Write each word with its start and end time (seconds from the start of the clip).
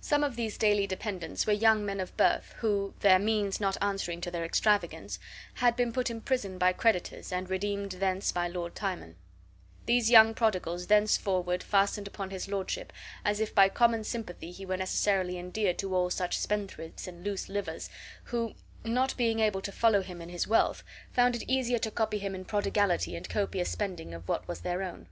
Some 0.00 0.22
of 0.22 0.36
these 0.36 0.56
daily 0.56 0.86
dependents 0.86 1.48
were 1.48 1.52
young 1.52 1.84
men 1.84 1.98
of 1.98 2.16
birth 2.16 2.54
who 2.58 2.94
(their 3.00 3.18
means 3.18 3.58
not 3.58 3.76
answering 3.82 4.20
to 4.20 4.30
their 4.30 4.44
extravagance) 4.44 5.18
had 5.54 5.74
been 5.74 5.92
put 5.92 6.10
in 6.10 6.20
prison 6.20 6.58
by 6.58 6.72
creditors 6.72 7.32
and 7.32 7.50
redeemed 7.50 7.90
thence 7.90 8.30
by 8.30 8.46
Lord 8.46 8.76
Timon; 8.76 9.16
these 9.86 10.12
young 10.12 10.32
prodigals 10.32 10.86
thenceforward 10.86 11.60
fastened 11.64 12.06
upon 12.06 12.30
his 12.30 12.46
lordship, 12.46 12.92
as 13.24 13.40
if 13.40 13.52
by 13.52 13.68
common 13.68 14.04
sympathy 14.04 14.52
he 14.52 14.64
were 14.64 14.76
necessarily 14.76 15.36
endeared 15.38 15.78
to 15.78 15.92
all 15.92 16.08
such 16.08 16.38
spendthrifts 16.38 17.08
and 17.08 17.24
loose 17.24 17.48
livers, 17.48 17.90
who, 18.26 18.54
not 18.84 19.16
being 19.16 19.40
able 19.40 19.60
to 19.62 19.72
follow 19.72 20.02
him 20.02 20.22
in 20.22 20.28
his 20.28 20.46
wealth, 20.46 20.84
found 21.10 21.34
it 21.34 21.50
easier 21.50 21.80
to 21.80 21.90
copy 21.90 22.18
him 22.18 22.36
in 22.36 22.44
prodigality 22.44 23.16
and 23.16 23.28
copious 23.28 23.72
spending 23.72 24.14
of 24.14 24.28
what 24.28 24.46
was 24.46 24.60
their 24.60 24.84
own. 24.84 25.08